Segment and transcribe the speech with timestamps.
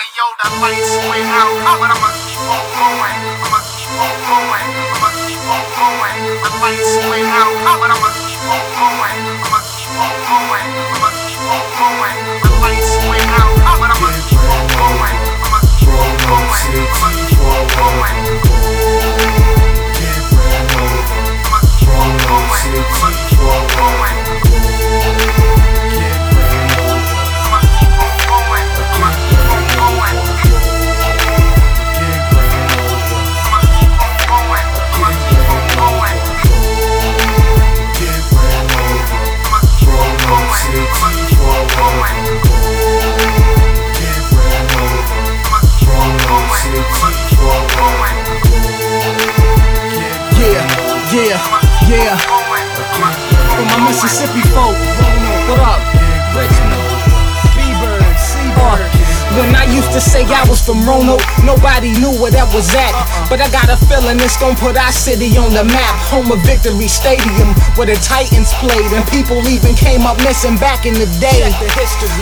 [0.00, 3.20] Hey yo, that lights way out, I'ma keep on going.
[3.36, 4.68] I'ma keep on going.
[4.96, 6.16] I'ma keep on going.
[6.40, 9.20] That lights way out, but I'ma keep on going.
[9.44, 10.68] I'ma keep on going.
[10.88, 12.16] I'ma keep on going.
[12.40, 14.59] That lights way out, but I'ma keep on
[51.90, 52.16] yeah.
[53.56, 54.76] For my Mississippi folk,
[55.48, 55.89] what up?
[59.90, 62.94] Used to say I was from Roanoke, nobody knew where that was at.
[63.26, 65.94] But I got a feeling it's gonna put our city on the map.
[66.14, 70.86] Home of Victory Stadium, where the Titans played, and people even came up missing back
[70.86, 71.42] in the day.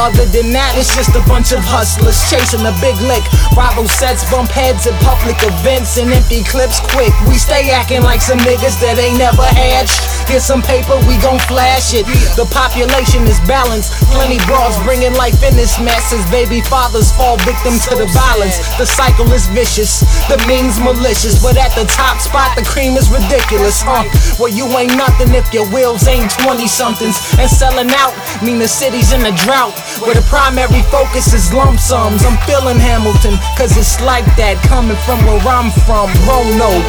[0.00, 3.24] Other than that, it's just a bunch of hustlers chasing a big lick.
[3.52, 7.12] Rival sets, bump heads at public events, and empty clips quick.
[7.28, 9.84] We stay acting like some niggas that ain't never had.
[10.28, 12.06] Get some paper, we gon' flash it.
[12.40, 13.92] The population is balanced.
[14.14, 18.62] Plenty broads bringing life in this mess as baby fathers fall victim to the violence.
[18.78, 23.10] The cycle is vicious, the means malicious, but at the top spot, the cream is
[23.10, 23.82] ridiculous.
[23.82, 24.06] Huh?
[24.38, 27.18] Well, you ain't nothing if your wheels ain't 20 somethings.
[27.42, 31.80] And selling out mean the city's in a drought where the primary focus is lump
[31.80, 32.22] sums.
[32.22, 36.06] I'm feeling Hamilton, cause it's like that coming from where I'm from.
[36.30, 36.86] Roanoke.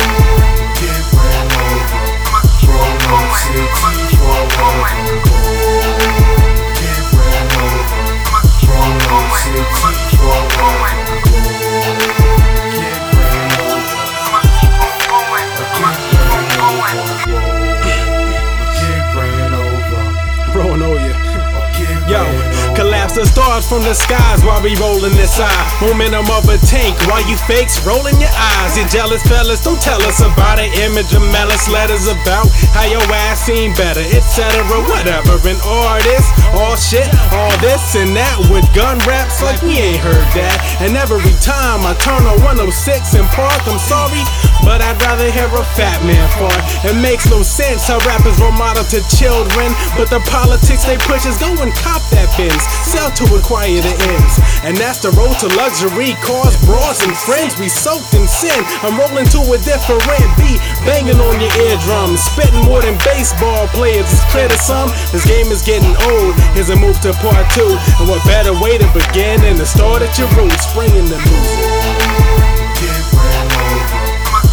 [23.15, 25.65] The stars from the skies while we rolling this eye.
[25.81, 28.77] Momentum of a tank while you fakes rolling your eyes.
[28.77, 31.67] You jealous fellas, don't tell us about an image of malice.
[31.67, 34.63] Letters about how your ass seen better, etc.
[34.87, 35.35] Whatever.
[35.47, 40.27] An artist, all shit, all this and that with gun raps like we ain't heard
[40.37, 40.59] that.
[40.79, 42.69] And every time I turn on 106
[43.17, 44.23] and park, I'm sorry,
[44.63, 46.61] but I'd rather hear a fat man fart.
[46.87, 51.25] It makes no sense how rappers role model to children, but the politics they push
[51.25, 52.63] is go and cop that Benz,
[53.01, 54.35] sell to acquire the ends.
[54.63, 57.57] And that's the road to luxury, cars, bras, and friends.
[57.57, 58.61] We soaked in sin.
[58.85, 60.05] I'm rolling to a different
[60.37, 64.05] beat, banging on your eardrums, spitting more than baseball players.
[64.05, 66.35] It's clear to some, this game is getting old.
[66.53, 70.01] Here's a move to part two, and what better way to begin than to start
[70.01, 71.71] at your roots, springing the music.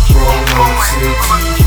[0.08, 0.16] Keep
[1.30, 1.57] on